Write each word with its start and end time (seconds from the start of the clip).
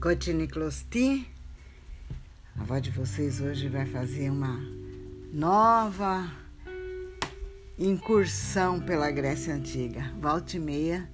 Cotine 0.00 0.48
Closti, 0.48 1.30
a 2.58 2.64
voz 2.64 2.80
de 2.80 2.90
vocês 2.90 3.38
hoje 3.38 3.68
vai 3.68 3.84
fazer 3.84 4.30
uma 4.30 4.58
nova 5.30 6.32
incursão 7.78 8.80
pela 8.80 9.10
Grécia 9.10 9.54
Antiga. 9.54 10.10
Volte 10.18 10.56
e 10.56 10.60
meia, 10.60 11.06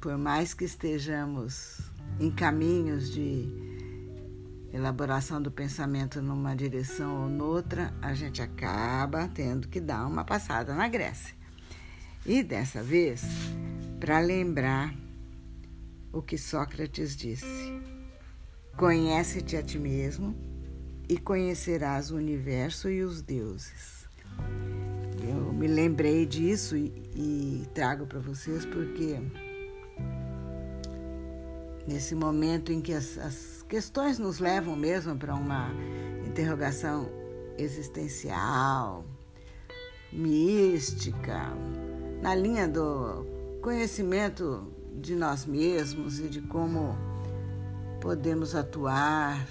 por 0.00 0.16
mais 0.16 0.54
que 0.54 0.64
estejamos 0.64 1.82
em 2.18 2.30
caminhos 2.30 3.10
de 3.12 3.46
elaboração 4.72 5.42
do 5.42 5.50
pensamento 5.50 6.22
numa 6.22 6.56
direção 6.56 7.24
ou 7.24 7.28
noutra, 7.28 7.92
a 8.00 8.14
gente 8.14 8.40
acaba 8.40 9.28
tendo 9.28 9.68
que 9.68 9.80
dar 9.82 10.06
uma 10.06 10.24
passada 10.24 10.74
na 10.74 10.88
Grécia. 10.88 11.36
E 12.24 12.42
dessa 12.42 12.82
vez, 12.82 13.22
para 14.00 14.18
lembrar 14.18 14.94
o 16.10 16.22
que 16.22 16.38
Sócrates 16.38 17.14
disse: 17.14 17.97
Conhece-te 18.78 19.56
a 19.56 19.62
ti 19.62 19.76
mesmo 19.76 20.36
e 21.08 21.18
conhecerás 21.18 22.12
o 22.12 22.16
universo 22.16 22.88
e 22.88 23.02
os 23.02 23.20
deuses. 23.20 24.06
Eu 25.20 25.52
me 25.52 25.66
lembrei 25.66 26.24
disso 26.24 26.76
e, 26.76 26.92
e 27.12 27.66
trago 27.74 28.06
para 28.06 28.20
vocês 28.20 28.64
porque 28.64 29.18
nesse 31.88 32.14
momento 32.14 32.70
em 32.70 32.80
que 32.80 32.92
as, 32.92 33.18
as 33.18 33.64
questões 33.68 34.16
nos 34.16 34.38
levam 34.38 34.76
mesmo 34.76 35.16
para 35.16 35.34
uma 35.34 35.72
interrogação 36.24 37.10
existencial, 37.58 39.04
mística, 40.12 41.52
na 42.22 42.32
linha 42.32 42.68
do 42.68 43.26
conhecimento 43.60 44.72
de 44.94 45.16
nós 45.16 45.46
mesmos 45.46 46.20
e 46.20 46.28
de 46.28 46.40
como 46.42 47.07
podemos 48.00 48.54
atuar 48.54 49.46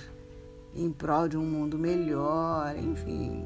em 0.74 0.92
prol 0.92 1.28
de 1.28 1.38
um 1.38 1.46
mundo 1.46 1.78
melhor, 1.78 2.76
enfim, 2.78 3.46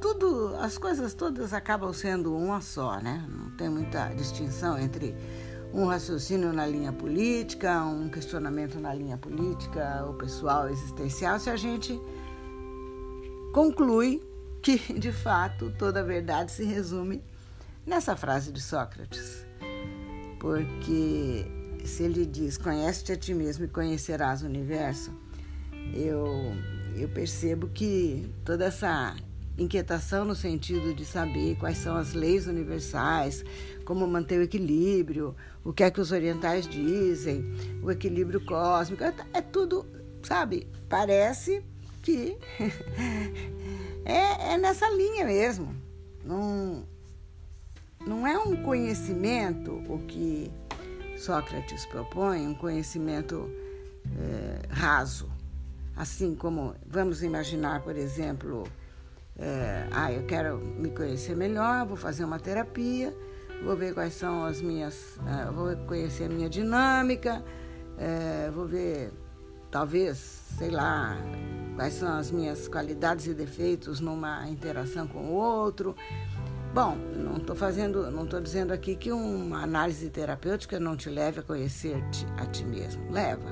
tudo, 0.00 0.54
as 0.56 0.78
coisas 0.78 1.14
todas 1.14 1.52
acabam 1.52 1.92
sendo 1.92 2.34
uma 2.34 2.60
só, 2.60 2.98
né? 3.00 3.26
Não 3.28 3.50
tem 3.56 3.68
muita 3.68 4.08
distinção 4.14 4.78
entre 4.78 5.14
um 5.72 5.86
raciocínio 5.86 6.52
na 6.52 6.66
linha 6.66 6.92
política, 6.92 7.84
um 7.84 8.08
questionamento 8.08 8.80
na 8.80 8.92
linha 8.92 9.16
política, 9.16 10.04
o 10.08 10.14
pessoal 10.14 10.68
existencial, 10.68 11.38
se 11.38 11.48
a 11.48 11.56
gente 11.56 12.00
conclui 13.52 14.22
que, 14.62 14.78
de 14.98 15.12
fato, 15.12 15.72
toda 15.78 16.00
a 16.00 16.02
verdade 16.02 16.50
se 16.50 16.64
resume 16.64 17.22
nessa 17.86 18.16
frase 18.16 18.52
de 18.52 18.60
Sócrates. 18.60 19.46
Porque 20.38 21.46
se 21.84 22.02
ele 22.02 22.26
diz: 22.26 22.56
Conhece-te 22.56 23.12
a 23.12 23.16
ti 23.16 23.34
mesmo 23.34 23.64
e 23.64 23.68
conhecerás 23.68 24.42
o 24.42 24.46
universo, 24.46 25.12
eu, 25.94 26.26
eu 26.96 27.08
percebo 27.08 27.68
que 27.68 28.32
toda 28.44 28.66
essa 28.66 29.16
inquietação 29.58 30.24
no 30.24 30.34
sentido 30.34 30.94
de 30.94 31.04
saber 31.04 31.56
quais 31.56 31.78
são 31.78 31.96
as 31.96 32.14
leis 32.14 32.46
universais, 32.46 33.44
como 33.84 34.06
manter 34.06 34.38
o 34.38 34.42
equilíbrio, 34.42 35.34
o 35.64 35.72
que 35.72 35.82
é 35.82 35.90
que 35.90 36.00
os 36.00 36.12
orientais 36.12 36.66
dizem, 36.66 37.44
o 37.82 37.90
equilíbrio 37.90 38.44
cósmico, 38.44 39.04
é, 39.04 39.14
é 39.34 39.40
tudo, 39.42 39.86
sabe? 40.22 40.66
Parece 40.88 41.62
que 42.02 42.38
é, 44.04 44.54
é 44.54 44.56
nessa 44.56 44.88
linha 44.90 45.26
mesmo. 45.26 45.74
Não, 46.24 46.84
não 48.06 48.26
é 48.26 48.38
um 48.38 48.62
conhecimento 48.62 49.72
o 49.88 49.98
que 50.06 50.50
Sócrates 51.20 51.84
propõe, 51.84 52.46
um 52.46 52.54
conhecimento 52.54 53.50
é, 54.18 54.62
raso. 54.70 55.30
Assim 55.94 56.34
como, 56.34 56.74
vamos 56.86 57.22
imaginar, 57.22 57.82
por 57.82 57.94
exemplo, 57.94 58.66
é, 59.38 59.86
ah, 59.92 60.10
eu 60.10 60.24
quero 60.24 60.56
me 60.58 60.90
conhecer 60.90 61.36
melhor, 61.36 61.86
vou 61.86 61.96
fazer 61.96 62.24
uma 62.24 62.38
terapia, 62.38 63.14
vou 63.62 63.76
ver 63.76 63.92
quais 63.92 64.14
são 64.14 64.46
as 64.46 64.62
minhas, 64.62 65.18
é, 65.26 65.50
vou 65.50 65.76
conhecer 65.86 66.24
a 66.24 66.28
minha 66.30 66.48
dinâmica, 66.48 67.44
vou 68.54 68.66
ver, 68.66 69.12
talvez, 69.70 70.16
sei 70.56 70.70
lá, 70.70 71.18
quais 71.76 71.92
são 71.94 72.16
as 72.16 72.30
minhas 72.30 72.66
qualidades 72.66 73.26
e 73.26 73.34
defeitos 73.34 74.00
numa 74.00 74.48
interação 74.48 75.06
com 75.06 75.18
o 75.18 75.32
outro. 75.34 75.94
Bom, 76.72 76.96
não 77.16 77.38
estou 77.38 77.56
fazendo, 77.56 78.10
não 78.12 78.22
estou 78.24 78.40
dizendo 78.40 78.72
aqui 78.72 78.94
que 78.94 79.10
uma 79.10 79.64
análise 79.64 80.08
terapêutica 80.08 80.78
não 80.78 80.96
te 80.96 81.10
leve 81.10 81.40
a 81.40 81.42
conhecer 81.42 82.00
a 82.38 82.46
ti 82.46 82.64
mesmo, 82.64 83.10
leva. 83.10 83.50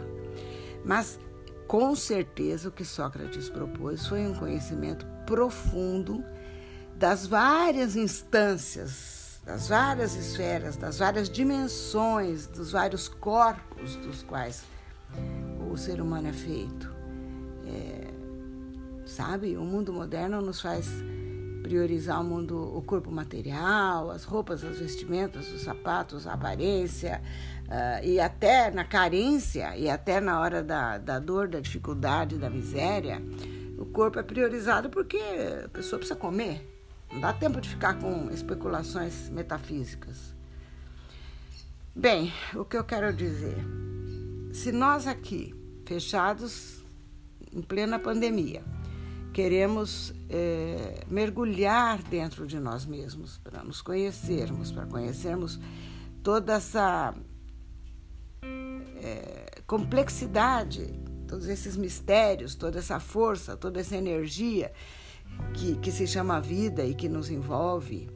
Mas 0.84 1.18
com 1.66 1.96
certeza 1.96 2.68
o 2.68 2.72
que 2.72 2.84
Sócrates 2.84 3.50
propôs 3.50 4.06
foi 4.06 4.20
um 4.20 4.34
conhecimento 4.34 5.04
profundo 5.26 6.24
das 6.96 7.26
várias 7.26 7.96
instâncias, 7.96 9.40
das 9.44 9.68
várias 9.68 10.14
esferas, 10.14 10.76
das 10.76 11.00
várias 11.00 11.28
dimensões, 11.28 12.46
dos 12.46 12.70
vários 12.70 13.08
corpos 13.08 13.96
dos 13.96 14.22
quais 14.22 14.62
o 15.70 15.76
ser 15.76 16.00
humano 16.00 16.28
é 16.28 16.32
feito. 16.32 16.94
É, 17.66 18.06
sabe, 19.04 19.56
o 19.56 19.64
mundo 19.64 19.92
moderno 19.92 20.40
nos 20.40 20.60
faz 20.60 20.88
priorizar 21.62 22.20
o 22.20 22.24
mundo, 22.24 22.76
o 22.76 22.82
corpo 22.82 23.10
material, 23.10 24.10
as 24.10 24.24
roupas, 24.24 24.64
as 24.64 24.78
vestimentas, 24.78 25.50
os 25.52 25.62
sapatos, 25.62 26.26
a 26.26 26.34
aparência, 26.34 27.20
uh, 27.66 28.04
e 28.04 28.20
até 28.20 28.70
na 28.70 28.84
carência, 28.84 29.76
e 29.76 29.88
até 29.88 30.20
na 30.20 30.40
hora 30.40 30.62
da, 30.62 30.98
da 30.98 31.18
dor, 31.18 31.48
da 31.48 31.60
dificuldade, 31.60 32.36
da 32.38 32.48
miséria, 32.48 33.22
o 33.78 33.86
corpo 33.86 34.18
é 34.18 34.22
priorizado 34.22 34.90
porque 34.90 35.20
a 35.64 35.68
pessoa 35.68 35.98
precisa 35.98 36.18
comer. 36.18 36.66
Não 37.12 37.20
dá 37.20 37.32
tempo 37.32 37.60
de 37.60 37.68
ficar 37.68 37.98
com 37.98 38.30
especulações 38.30 39.30
metafísicas. 39.30 40.34
Bem, 41.94 42.32
o 42.54 42.64
que 42.64 42.76
eu 42.76 42.84
quero 42.84 43.12
dizer? 43.12 43.56
Se 44.52 44.72
nós 44.72 45.06
aqui, 45.06 45.54
fechados 45.84 46.84
em 47.52 47.62
plena 47.62 47.98
pandemia, 47.98 48.62
queremos 49.32 50.12
é, 50.28 51.04
mergulhar 51.08 52.02
dentro 52.02 52.46
de 52.46 52.58
nós 52.58 52.84
mesmos, 52.84 53.38
para 53.38 53.62
nos 53.64 53.80
conhecermos, 53.80 54.70
para 54.70 54.86
conhecermos 54.86 55.58
toda 56.22 56.54
essa 56.54 57.14
é, 58.42 59.60
complexidade, 59.66 60.92
todos 61.26 61.48
esses 61.48 61.76
mistérios, 61.76 62.54
toda 62.54 62.78
essa 62.78 63.00
força, 63.00 63.56
toda 63.56 63.80
essa 63.80 63.96
energia 63.96 64.72
que, 65.54 65.76
que 65.76 65.90
se 65.90 66.06
chama 66.06 66.40
vida 66.40 66.84
e 66.84 66.94
que 66.94 67.08
nos 67.08 67.30
envolve 67.30 68.10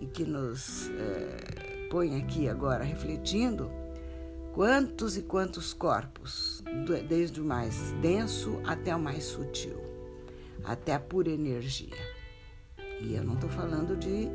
e 0.00 0.06
que 0.06 0.24
nos 0.24 0.88
é, 0.90 1.88
põe 1.90 2.16
aqui 2.20 2.48
agora 2.48 2.84
refletindo. 2.84 3.70
Quantos 4.52 5.16
e 5.16 5.22
quantos 5.22 5.72
corpos, 5.72 6.62
desde 7.08 7.40
o 7.40 7.44
mais 7.44 7.92
denso 8.02 8.60
até 8.64 8.94
o 8.94 8.98
mais 8.98 9.22
sutil 9.22 9.89
até 10.64 10.94
a 10.94 11.00
pura 11.00 11.30
energia. 11.30 11.96
E 13.00 13.14
eu 13.14 13.24
não 13.24 13.34
estou 13.34 13.48
falando 13.48 13.96
de 13.96 14.28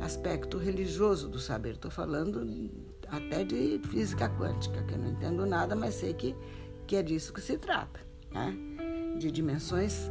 aspecto 0.00 0.58
religioso 0.58 1.28
do 1.28 1.38
saber, 1.38 1.74
estou 1.74 1.90
falando 1.90 2.70
até 3.08 3.44
de 3.44 3.80
física 3.88 4.28
quântica, 4.28 4.82
que 4.82 4.94
eu 4.94 4.98
não 4.98 5.10
entendo 5.10 5.46
nada, 5.46 5.74
mas 5.74 5.94
sei 5.94 6.14
que, 6.14 6.34
que 6.86 6.96
é 6.96 7.02
disso 7.02 7.32
que 7.32 7.40
se 7.40 7.56
trata, 7.58 8.00
né? 8.30 8.56
de 9.18 9.30
dimensões 9.30 10.10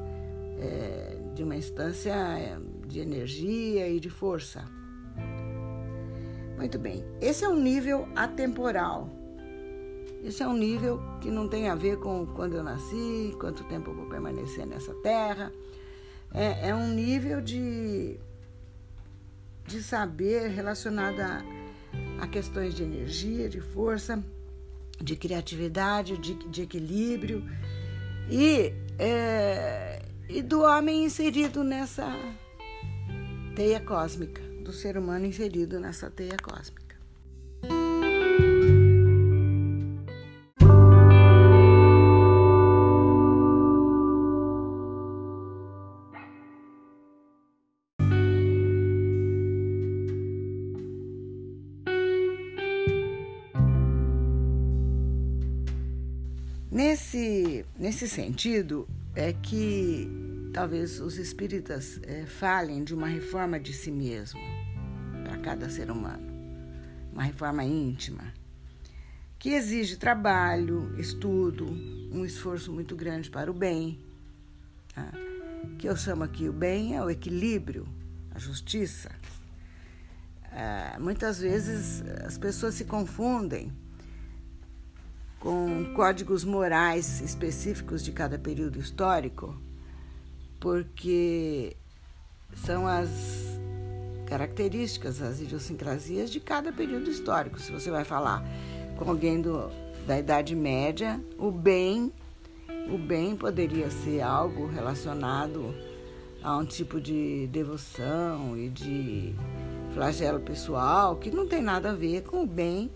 é, 0.60 1.18
de 1.34 1.44
uma 1.44 1.56
instância 1.56 2.14
é, 2.14 2.58
de 2.88 3.00
energia 3.00 3.88
e 3.88 4.00
de 4.00 4.10
força. 4.10 4.66
Muito 6.58 6.80
bem, 6.80 7.06
esse 7.22 7.46
é 7.46 7.50
um 7.50 7.60
nível 7.60 8.08
atemporal. 8.16 9.10
Esse 10.24 10.44
é 10.44 10.48
um 10.48 10.58
nível 10.58 11.00
que 11.22 11.30
não 11.30 11.48
tem 11.48 11.70
a 11.70 11.76
ver 11.76 11.98
com 11.98 12.26
quando 12.26 12.56
eu 12.56 12.64
nasci, 12.64 13.36
quanto 13.40 13.64
tempo 13.66 13.92
eu 13.92 13.96
vou 13.96 14.10
permanecer 14.10 14.66
nessa 14.66 14.94
terra. 14.96 15.52
É, 16.34 16.70
é 16.70 16.76
um 16.76 16.88
nível 16.90 17.40
de, 17.42 18.20
de 19.66 19.82
saber 19.82 20.50
relacionado 20.50 21.20
a, 21.20 21.44
a 22.20 22.28
questões 22.28 22.74
de 22.74 22.84
energia, 22.84 23.48
de 23.48 23.62
força, 23.62 24.24
de 25.02 25.16
criatividade, 25.16 26.18
de, 26.18 26.34
de 26.50 26.64
equilíbrio 26.64 27.44
e, 28.30 28.74
é, 29.00 30.02
e 30.28 30.42
do 30.42 30.62
homem 30.62 31.06
inserido 31.06 31.64
nessa 31.64 32.08
teia 33.56 33.80
cósmica, 33.80 34.42
do 34.64 34.74
ser 34.74 34.98
humano 34.98 35.26
inserido 35.26 35.80
nessa 35.80 36.10
teia 36.10 36.38
cósmica. 36.38 36.87
Nesse, 58.00 58.14
sentido, 58.14 58.88
é 59.16 59.34
que 59.34 60.08
talvez 60.54 61.00
os 61.00 61.18
espíritas 61.18 62.00
é, 62.04 62.28
falem 62.28 62.84
de 62.84 62.94
uma 62.94 63.08
reforma 63.08 63.60
de 63.60 63.74
si 63.74 63.90
mesmo 63.90 64.40
para 65.24 65.36
cada 65.40 65.68
ser 65.68 65.90
humano, 65.90 66.32
uma 67.12 67.24
reforma 67.24 67.64
íntima, 67.64 68.32
que 69.40 69.50
exige 69.50 69.98
trabalho, 69.98 70.94
estudo, 71.00 71.66
um 72.12 72.24
esforço 72.24 72.72
muito 72.72 72.96
grande 72.96 73.32
para 73.32 73.50
o 73.50 73.54
bem. 73.54 73.98
Tá? 74.94 75.12
Que 75.80 75.90
eu 75.90 75.98
chamo 75.98 76.24
aqui 76.24 76.48
o 76.48 76.54
bem 76.54 76.96
é 76.96 77.04
o 77.04 77.10
equilíbrio, 77.10 77.88
a 78.30 78.38
justiça. 78.38 79.10
É, 80.52 81.00
muitas 81.00 81.40
vezes 81.40 82.04
as 82.24 82.38
pessoas 82.38 82.76
se 82.76 82.86
confundem 82.86 83.74
com 85.40 85.94
códigos 85.94 86.44
morais 86.44 87.22
específicos 87.22 88.04
de 88.04 88.12
cada 88.12 88.38
período 88.40 88.80
histórico, 88.80 89.56
porque 90.60 91.76
são 92.56 92.88
as 92.88 93.10
características, 94.26 95.22
as 95.22 95.40
idiosincrasias 95.40 96.30
de 96.30 96.40
cada 96.40 96.72
período 96.72 97.10
histórico. 97.10 97.60
Se 97.60 97.72
você 97.72 97.90
vai 97.90 98.04
falar 98.04 98.44
com 98.98 99.10
alguém 99.10 99.42
do, 99.42 99.70
da 100.06 100.20
Idade 100.20 100.56
Média, 100.56 101.22
o 101.38 101.52
bem, 101.52 102.12
o 102.92 102.98
bem 102.98 103.36
poderia 103.36 103.90
ser 103.90 104.22
algo 104.22 104.68
relacionado 104.68 105.74
a 106.44 106.58
um 106.58 106.66
tipo 106.66 107.00
de 107.00 107.48
devoção 107.48 108.58
e 108.58 108.70
de 108.70 109.36
flagelo 109.94 110.40
pessoal 110.40 111.16
que 111.16 111.32
não 111.32 111.48
tem 111.48 111.62
nada 111.62 111.92
a 111.92 111.94
ver 111.94 112.24
com 112.24 112.44
o 112.44 112.48
bem 112.48 112.92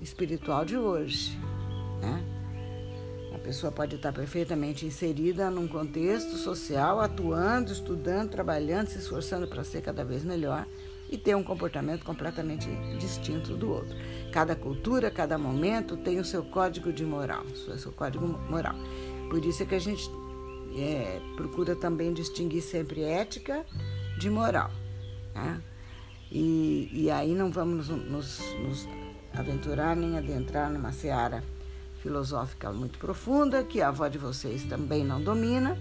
espiritual 0.00 0.64
de 0.64 0.76
hoje. 0.76 1.38
Né? 2.02 2.22
A 3.34 3.38
pessoa 3.38 3.72
pode 3.72 3.96
estar 3.96 4.12
perfeitamente 4.12 4.84
inserida 4.84 5.50
num 5.50 5.66
contexto 5.66 6.36
social, 6.36 7.00
atuando, 7.00 7.72
estudando, 7.72 8.30
trabalhando, 8.30 8.88
se 8.88 8.98
esforçando 8.98 9.46
para 9.46 9.64
ser 9.64 9.80
cada 9.80 10.04
vez 10.04 10.22
melhor 10.24 10.66
e 11.08 11.16
ter 11.16 11.36
um 11.36 11.42
comportamento 11.42 12.04
completamente 12.04 12.68
distinto 12.98 13.54
do 13.54 13.70
outro. 13.70 13.96
Cada 14.32 14.56
cultura, 14.56 15.10
cada 15.10 15.38
momento 15.38 15.96
tem 15.96 16.18
o 16.18 16.24
seu 16.24 16.42
código 16.42 16.92
de 16.92 17.04
moral, 17.04 17.44
o 17.44 17.78
seu 17.78 17.92
código 17.92 18.26
moral. 18.26 18.74
Por 19.30 19.44
isso 19.44 19.62
é 19.62 19.66
que 19.66 19.74
a 19.74 19.78
gente 19.78 20.10
é, 20.76 21.20
procura 21.36 21.76
também 21.76 22.12
distinguir 22.12 22.62
sempre 22.62 23.02
ética 23.02 23.64
de 24.18 24.30
moral. 24.30 24.70
Né? 25.34 25.62
E, 26.30 26.88
e 26.92 27.10
aí 27.10 27.34
não 27.34 27.50
vamos 27.50 27.88
nos, 27.88 28.10
nos, 28.10 28.38
nos 28.54 28.88
aventurar 29.34 29.94
nem 29.94 30.16
adentrar 30.16 30.70
numa 30.70 30.92
seara 30.92 31.42
filosófica 32.02 32.72
muito 32.72 32.98
profunda, 32.98 33.62
que 33.62 33.80
a 33.80 33.88
avó 33.88 34.08
de 34.08 34.18
vocês 34.18 34.64
também 34.64 35.04
não 35.04 35.22
domina. 35.22 35.78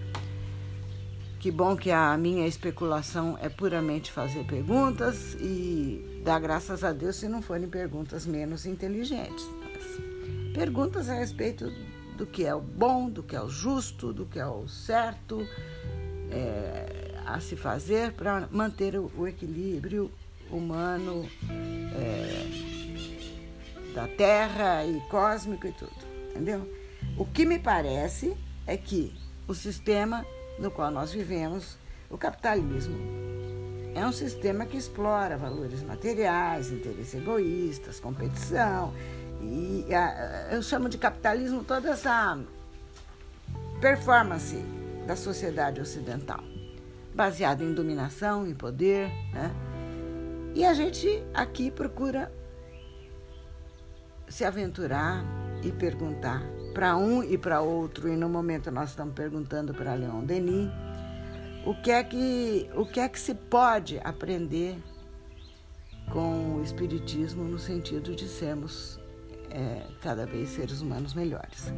Que 1.40 1.50
bom 1.50 1.76
que 1.76 1.90
a 1.90 2.16
minha 2.18 2.46
especulação 2.46 3.36
é 3.42 3.50
puramente 3.50 4.12
fazer 4.12 4.46
perguntas 4.46 5.36
e 5.40 6.22
dar 6.24 6.40
graças 6.40 6.84
a 6.84 6.94
Deus 6.94 7.16
se 7.16 7.28
não 7.28 7.42
forem 7.42 7.68
perguntas 7.68 8.28
menos 8.28 8.68
inteligentes. 8.68 9.50
Mas 9.60 10.54
perguntas 10.54 11.10
a 11.10 11.16
respeito 11.16 11.74
do 12.16 12.28
que 12.28 12.46
é 12.46 12.54
o 12.54 12.62
bom, 12.62 13.10
do 13.10 13.24
que 13.24 13.36
é 13.36 13.42
o 13.42 13.50
justo, 13.50 14.14
do 14.14 14.28
que 14.28 14.38
é 14.38 14.46
o 14.46 14.68
certo 14.68 15.44
é, 16.30 17.16
a 17.26 17.40
se 17.40 17.56
fazer 17.56 18.12
para 18.12 18.48
manter 18.52 18.96
o, 18.96 19.12
o, 19.18 19.28
equilíbrio 19.28 20.12
humano 20.52 21.28
é, 21.96 22.46
da 23.96 24.08
Terra 24.08 24.86
e 24.86 25.00
cósmico 25.10 25.66
e 25.66 25.72
tudo 25.72 26.11
entendeu? 26.32 26.68
O 27.18 27.26
que 27.26 27.46
me 27.46 27.60
parece 27.60 28.36
é 28.66 28.78
que 28.78 29.14
o 29.48 29.54
sistema 29.54 30.26
no 30.58 30.72
qual 30.72 30.92
nós 30.92 31.12
vivemos, 31.12 31.78
o 32.10 32.18
capitalismo, 32.18 32.98
é 33.94 34.06
um 34.06 34.12
sistema 34.12 34.66
que 34.66 34.78
explora 34.78 35.38
valores 35.38 35.84
materiais, 35.84 36.72
interesses 36.72 37.16
egoístas, 37.16 38.00
competição. 38.00 38.94
E 39.42 39.86
a, 39.94 40.50
eu 40.52 40.62
chamo 40.62 40.88
de 40.88 40.98
capitalismo 40.98 41.64
toda 41.64 41.92
essa 41.92 42.40
performance 43.82 44.56
da 45.06 45.16
sociedade 45.16 45.82
ocidental, 45.82 46.42
baseada 47.14 47.64
em 47.64 47.74
dominação, 47.74 48.48
em 48.48 48.54
poder. 48.54 49.10
Né? 49.34 49.52
E 50.54 50.64
a 50.64 50.74
gente 50.74 51.22
aqui 51.34 51.72
procura 51.72 52.32
se 54.30 54.46
aventurar 54.46 55.26
e 55.64 55.72
perguntar 55.72 56.42
para 56.74 56.96
um 56.96 57.24
e 57.24 57.38
para 57.38 57.62
outro, 57.62 58.08
e 58.08 58.16
no 58.16 58.30
momento 58.30 58.72
nós 58.72 58.90
estamos 58.90 59.14
perguntando 59.14 59.74
para 59.74 59.94
Leon 59.94 60.24
Denis, 60.24 60.70
o 61.66 61.76
que 61.82 61.92
é 61.92 62.04
que 62.04 62.70
o 62.76 62.86
que 62.86 63.00
é 63.00 63.08
que 63.08 63.20
se 63.20 63.36
pode 63.36 64.00
aprender 64.04 64.78
com 66.12 66.56
o 66.56 66.64
espiritismo 66.64 67.44
no 67.44 67.60
sentido 67.60 68.16
de 68.16 68.28
sermos 68.28 69.00
é, 69.50 69.84
cada 70.02 70.26
vez 70.26 70.50
seres 70.50 70.82
humanos 70.82 71.14
melhores. 71.14 71.72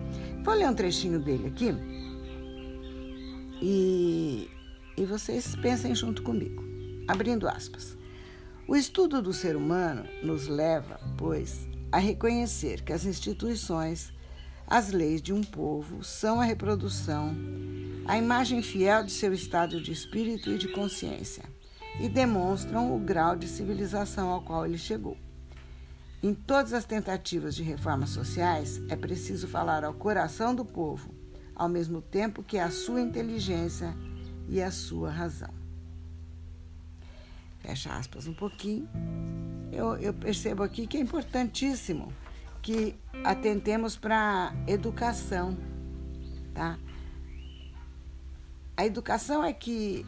Vou 0.43 0.53
ler 0.53 0.69
um 0.69 0.73
trechinho 0.73 1.19
dele 1.19 1.47
aqui 1.47 1.75
e, 3.61 4.49
e 4.97 5.05
vocês 5.05 5.55
pensem 5.55 5.93
junto 5.95 6.21
comigo. 6.23 6.63
Abrindo 7.07 7.47
aspas. 7.47 7.97
O 8.67 8.75
estudo 8.75 9.21
do 9.21 9.33
ser 9.33 9.57
humano 9.57 10.05
nos 10.23 10.47
leva, 10.47 10.99
pois, 11.17 11.67
a 11.93 11.99
reconhecer 11.99 12.81
que 12.81 12.91
as 12.91 13.05
instituições, 13.05 14.11
as 14.65 14.91
leis 14.91 15.21
de 15.21 15.31
um 15.31 15.43
povo 15.43 16.03
são 16.03 16.41
a 16.41 16.43
reprodução, 16.43 17.35
a 18.07 18.17
imagem 18.17 18.63
fiel 18.63 19.03
de 19.03 19.11
seu 19.11 19.31
estado 19.31 19.79
de 19.79 19.91
espírito 19.91 20.49
e 20.49 20.57
de 20.57 20.69
consciência 20.69 21.43
e 21.99 22.09
demonstram 22.09 22.95
o 22.95 22.99
grau 22.99 23.35
de 23.35 23.47
civilização 23.47 24.29
ao 24.31 24.41
qual 24.41 24.65
ele 24.65 24.79
chegou. 24.79 25.15
Em 26.23 26.33
todas 26.33 26.73
as 26.73 26.83
tentativas 26.83 27.53
de 27.53 27.61
reformas 27.61 28.09
sociais, 28.09 28.81
é 28.89 28.95
preciso 28.95 29.47
falar 29.47 29.83
ao 29.83 29.93
coração 29.93 30.55
do 30.55 30.65
povo, 30.65 31.13
ao 31.55 31.69
mesmo 31.69 32.01
tempo 32.01 32.41
que 32.41 32.57
a 32.57 32.71
sua 32.71 33.01
inteligência 33.01 33.95
e 34.49 34.59
a 34.59 34.71
sua 34.71 35.11
razão. 35.11 35.53
Fecha 37.59 37.93
aspas 37.93 38.25
um 38.25 38.33
pouquinho 38.33 38.89
eu, 39.73 39.97
eu 39.97 40.13
percebo 40.13 40.63
aqui 40.63 40.87
que 40.87 40.97
é 40.97 40.99
importantíssimo 40.99 42.11
que 42.61 42.95
atentemos 43.23 43.97
para 43.97 44.53
a 44.67 44.71
educação, 44.71 45.57
tá? 46.53 46.77
A 48.75 48.85
educação 48.85 49.43
é 49.43 49.51
que 49.51 50.05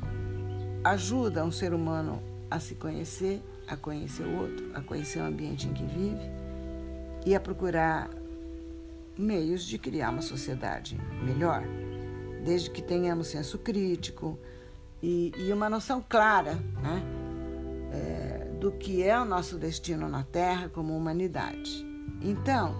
ajuda 0.83 1.43
um 1.43 1.51
ser 1.51 1.73
humano 1.73 2.21
a 2.49 2.59
se 2.59 2.75
conhecer, 2.75 3.43
a 3.67 3.75
conhecer 3.75 4.23
o 4.23 4.41
outro, 4.41 4.71
a 4.73 4.81
conhecer 4.81 5.19
o 5.19 5.25
ambiente 5.25 5.67
em 5.67 5.73
que 5.73 5.83
vive 5.83 6.29
e 7.25 7.35
a 7.35 7.39
procurar 7.39 8.09
meios 9.17 9.65
de 9.65 9.77
criar 9.77 10.09
uma 10.09 10.21
sociedade 10.21 10.97
melhor, 11.23 11.63
desde 12.43 12.69
que 12.69 12.81
tenhamos 12.81 13.27
senso 13.27 13.57
crítico 13.57 14.37
e, 15.01 15.31
e 15.37 15.51
uma 15.51 15.69
noção 15.69 16.03
clara, 16.07 16.55
né? 16.81 17.24
Do 18.65 18.71
que 18.71 19.03
é 19.03 19.15
o 19.19 19.23
nosso 19.23 19.59
destino 19.59 20.09
na 20.09 20.23
Terra 20.23 20.69
como 20.69 20.97
humanidade. 20.97 21.85
Então, 22.19 22.73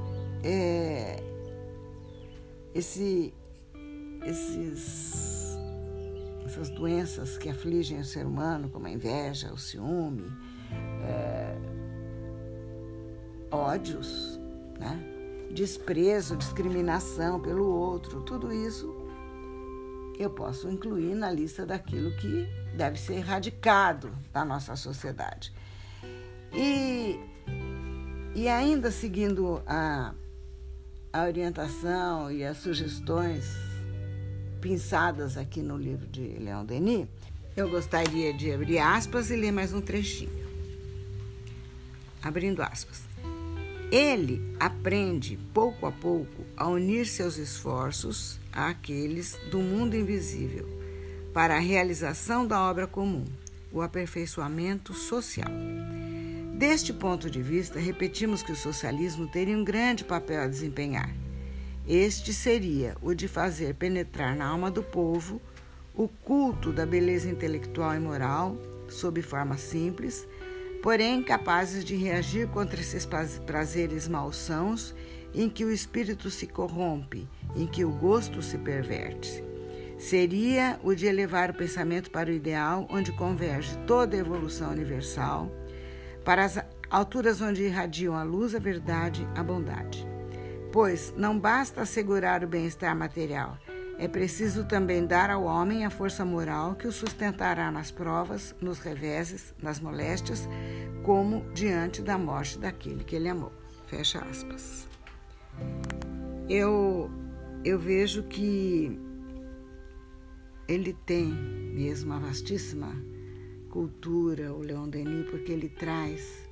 é, 0.44 1.22
esse, 2.74 3.32
esses, 4.26 5.56
essas 6.44 6.72
doenças 6.72 7.38
que 7.38 7.50
afligem 7.50 8.00
o 8.00 8.04
ser 8.04 8.26
humano, 8.26 8.68
como 8.68 8.88
a 8.88 8.90
inveja, 8.90 9.54
o 9.54 9.60
ciúme, 9.60 10.26
é, 11.04 11.56
ódios, 13.52 14.40
né? 14.80 15.00
desprezo, 15.54 16.36
discriminação 16.36 17.40
pelo 17.40 17.64
outro, 17.64 18.24
tudo 18.24 18.52
isso 18.52 18.92
eu 20.18 20.32
posso 20.32 20.68
incluir 20.68 21.14
na 21.14 21.30
lista 21.30 21.64
daquilo 21.64 22.10
que 22.18 22.48
deve 22.76 23.00
ser 23.00 23.18
erradicado 23.18 24.12
da 24.34 24.44
nossa 24.44 24.76
sociedade. 24.76 25.54
E, 26.54 27.20
e 28.36 28.48
ainda 28.48 28.92
seguindo 28.92 29.62
a, 29.66 30.14
a 31.12 31.24
orientação 31.24 32.32
e 32.32 32.44
as 32.44 32.58
sugestões 32.58 33.46
pensadas 34.62 35.38
aqui 35.38 35.62
no 35.62 35.78
livro 35.78 36.08
de 36.08 36.22
Leon 36.40 36.66
Denis, 36.66 37.08
eu 37.56 37.70
gostaria 37.70 38.34
de 38.34 38.52
abrir 38.52 38.80
aspas 38.80 39.30
e 39.30 39.36
ler 39.36 39.52
mais 39.52 39.74
um 39.74 39.80
trechinho. 39.80 40.46
Abrindo 42.22 42.62
aspas. 42.62 43.04
Ele 43.92 44.42
aprende 44.60 45.38
pouco 45.54 45.86
a 45.86 45.92
pouco 45.92 46.44
a 46.58 46.68
unir 46.68 47.06
seus 47.06 47.38
esforços 47.38 48.40
àqueles 48.52 49.38
do 49.52 49.60
mundo 49.60 49.96
invisível 49.96 50.68
para 51.34 51.58
a 51.58 51.60
realização 51.60 52.48
da 52.48 52.60
obra 52.62 52.88
comum, 52.88 53.26
o 53.72 53.82
aperfeiçoamento 53.82 54.94
social. 54.94 55.52
Deste 56.58 56.94
ponto 56.94 57.30
de 57.30 57.42
vista, 57.42 57.78
repetimos 57.78 58.42
que 58.42 58.54
o 58.54 58.56
socialismo 58.56 59.28
teria 59.28 59.58
um 59.58 59.64
grande 59.64 60.06
papel 60.06 60.42
a 60.42 60.48
desempenhar. 60.48 61.14
Este 61.86 62.32
seria 62.32 62.96
o 63.02 63.14
de 63.14 63.28
fazer 63.28 63.76
penetrar 63.76 64.38
na 64.38 64.48
alma 64.48 64.72
do 64.72 64.82
povo 64.82 65.42
o 65.94 66.08
culto 66.08 66.72
da 66.72 66.86
beleza 66.86 67.30
intelectual 67.30 67.94
e 67.94 68.00
moral, 68.00 68.58
sob 68.88 69.22
forma 69.22 69.58
simples, 69.58 70.26
porém 70.82 71.22
capazes 71.22 71.84
de 71.84 71.94
reagir 71.98 72.48
contra 72.48 72.80
esses 72.80 73.06
prazeres 73.46 74.08
malsãos 74.08 74.96
em 75.34 75.50
que 75.50 75.66
o 75.66 75.72
espírito 75.72 76.32
se 76.32 76.48
corrompe, 76.48 77.28
em 77.54 77.68
que 77.68 77.84
o 77.84 77.92
gosto 77.92 78.42
se 78.42 78.58
perverte. 78.58 79.44
Seria 79.98 80.80
o 80.82 80.96
de 80.96 81.06
elevar 81.06 81.50
o 81.50 81.54
pensamento 81.54 82.10
para 82.10 82.30
o 82.30 82.34
ideal, 82.34 82.88
onde 82.90 83.12
converge 83.12 83.78
toda 83.86 84.16
a 84.16 84.20
evolução 84.20 84.72
universal, 84.72 85.52
para 86.26 86.44
as 86.44 86.60
alturas 86.90 87.40
onde 87.40 87.64
irradiam 87.64 88.16
a 88.16 88.24
luz, 88.24 88.54
a 88.54 88.60
verdade, 88.60 89.26
a 89.36 89.44
bondade. 89.44 90.06
Pois 90.74 91.14
não 91.16 91.40
basta 91.40 91.82
assegurar 91.82 92.44
o 92.44 92.48
bem-estar 92.48 92.94
material, 92.94 93.58
é 93.98 94.10
preciso 94.10 94.66
também 94.66 95.06
dar 95.06 95.30
ao 95.30 95.44
homem 95.44 95.86
a 95.86 95.90
força 95.90 96.26
moral 96.26 96.76
que 96.76 96.86
o 96.86 96.92
sustentará 96.92 97.72
nas 97.72 97.92
provas, 97.92 98.54
nos 98.60 98.80
reveses, 98.80 99.54
nas 99.62 99.80
moléstias, 99.80 100.50
como 101.04 101.46
diante 101.54 102.02
da 102.02 102.18
morte 102.18 102.60
daquele 102.60 103.06
que 103.06 103.16
ele 103.16 103.30
amou. 103.30 103.54
Fecha 103.88 104.20
aspas. 104.20 104.86
Eu, 106.50 107.10
eu 107.64 107.80
vejo 107.80 108.24
que 108.24 109.00
ele 110.68 110.92
tem 111.06 111.28
mesmo 111.28 112.12
uma 112.12 112.20
vastíssima 112.20 112.94
cultura, 113.76 114.54
o 114.54 114.62
Leon 114.62 114.88
Denis, 114.88 115.30
porque 115.30 115.52
ele 115.52 115.68
traz 115.68 116.48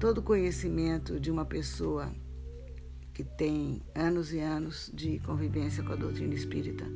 todo 0.00 0.18
o 0.18 0.22
conhecimento 0.22 1.20
de 1.20 1.30
uma 1.30 1.44
pessoa 1.44 2.10
que 3.12 3.22
tem 3.22 3.82
anos 3.94 4.32
e 4.32 4.38
anos 4.38 4.90
de 4.94 5.18
convivência 5.18 5.82
com 5.82 5.92
a 5.92 5.96
doutrina 5.96 6.32
espírita, 6.32 6.86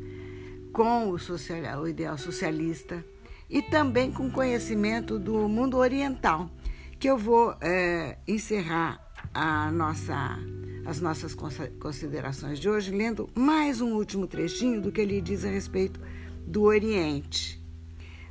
com 0.73 1.11
o, 1.11 1.19
social, 1.19 1.83
o 1.83 1.87
ideal 1.87 2.17
socialista 2.17 3.05
e 3.51 3.61
também 3.61 4.11
com 4.11 4.31
conhecimento 4.31 5.19
do 5.19 5.47
mundo 5.47 5.77
oriental, 5.77 6.51
que 6.99 7.07
eu 7.07 7.19
vou 7.19 7.55
é, 7.61 8.17
encerrar 8.27 8.99
a 9.35 9.71
nossa, 9.71 10.39
as 10.87 11.03
nossas 11.03 11.37
considerações 11.79 12.59
de 12.59 12.67
hoje 12.67 12.93
lendo 12.93 13.29
mais 13.35 13.83
um 13.83 13.93
último 13.93 14.27
trechinho 14.27 14.81
do 14.81 14.91
que 14.91 15.03
ele 15.03 15.21
diz 15.21 15.45
a 15.45 15.51
respeito 15.51 16.01
do 16.47 16.63
Oriente. 16.63 17.56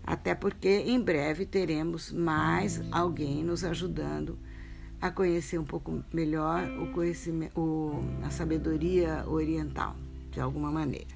Até 0.05 0.35
porque 0.35 0.83
em 0.85 1.01
breve 1.01 1.45
teremos 1.45 2.11
mais 2.11 2.81
alguém 2.91 3.43
nos 3.43 3.63
ajudando 3.63 4.37
a 5.01 5.09
conhecer 5.09 5.57
um 5.57 5.63
pouco 5.63 6.03
melhor 6.13 6.63
o 6.79 6.91
conhecimento, 6.91 7.59
o, 7.59 8.03
a 8.23 8.29
sabedoria 8.29 9.23
oriental, 9.27 9.95
de 10.31 10.39
alguma 10.39 10.71
maneira. 10.71 11.07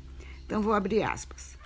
Então, 0.46 0.62
vou 0.62 0.74
abrir 0.74 1.03
aspas. 1.03 1.58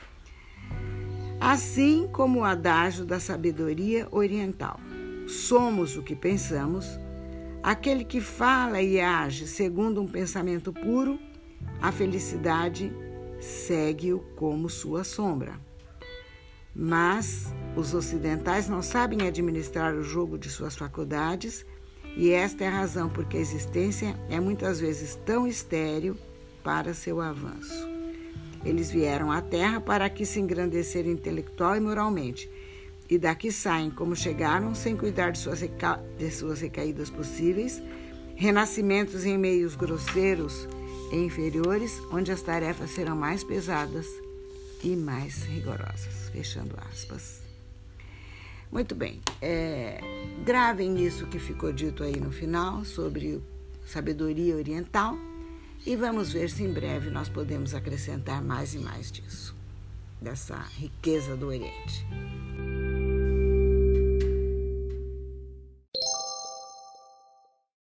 Assim 1.40 2.08
como 2.12 2.40
o 2.40 2.44
adágio 2.44 3.06
da 3.06 3.20
sabedoria 3.20 4.08
oriental, 4.12 4.80
somos 5.28 5.96
o 5.96 6.04
que 6.04 6.16
pensamos, 6.16 7.00
aquele 7.62 8.04
que 8.04 8.20
fala 8.20 8.82
e 8.82 9.00
age 9.00 9.48
segundo 9.48 10.02
um 10.02 10.08
pensamento 10.08 10.74
puro, 10.74 11.18
a 11.82 11.92
felicidade 11.92 12.92
segue-o 13.40 14.20
como 14.36 14.70
sua 14.70 15.04
sombra. 15.04 15.60
Mas 16.76 17.54
os 17.76 17.94
ocidentais 17.94 18.68
não 18.68 18.82
sabem 18.82 19.28
administrar 19.28 19.94
o 19.94 20.04
jogo 20.04 20.38
de 20.38 20.50
suas 20.50 20.76
faculdades 20.76 21.66
e 22.16 22.32
esta 22.32 22.64
é 22.64 22.68
a 22.68 22.72
razão 22.72 23.10
porque 23.10 23.38
a 23.38 23.42
existência 23.42 24.16
é 24.30 24.40
muitas 24.40 24.80
vezes 24.80 25.16
tão 25.26 25.48
estéril 25.48 26.16
para 26.64 26.94
seu 26.94 27.20
avanço. 27.22 27.88
Eles 28.64 28.92
vieram 28.92 29.32
à 29.32 29.42
Terra 29.42 29.82
para 29.82 30.06
aqui 30.06 30.26
se 30.26 30.40
engrandecer 30.40 31.06
intelectual 31.06 31.76
e 31.76 31.80
moralmente, 31.80 32.50
e 33.10 33.18
daqui 33.18 33.52
saem 33.52 33.92
como 33.92 34.16
chegaram, 34.16 34.74
sem 34.74 34.96
cuidar 34.96 35.32
de 35.32 35.40
suas, 35.40 35.60
reca... 35.60 36.02
de 36.18 36.32
suas 36.32 36.62
recaídas 36.62 37.10
possíveis, 37.10 37.84
renascimentos 38.36 39.26
em 39.26 39.38
meios 39.38 39.76
grosseiros 39.76 40.68
e 41.12 41.18
inferiores, 41.18 42.02
onde 42.12 42.32
as 42.32 42.42
tarefas 42.42 42.92
serão 42.92 43.16
mais 43.16 43.44
pesadas 43.44 44.08
e 44.84 44.96
mais 44.96 45.44
rigorosas. 45.44 46.30
Fechando 46.32 46.76
aspas. 46.92 47.42
Muito 48.72 48.96
bem. 48.96 49.22
É, 49.42 50.02
gravem 50.44 51.06
isso 51.06 51.28
que 51.28 51.40
ficou 51.40 51.72
dito 51.72 52.04
aí 52.04 52.20
no 52.20 52.32
final 52.32 52.84
sobre 52.84 53.42
sabedoria 53.86 54.56
oriental 54.56 55.16
e 55.86 55.96
vamos 55.96 56.32
ver 56.32 56.50
se 56.50 56.64
em 56.64 56.72
breve 56.72 57.10
nós 57.10 57.30
podemos 57.30 57.74
acrescentar 57.74 58.42
mais 58.42 58.74
e 58.74 58.80
mais 58.80 59.12
disso, 59.12 59.56
dessa 60.22 60.58
riqueza 60.58 61.36
do 61.36 61.48
Oriente. 61.48 62.08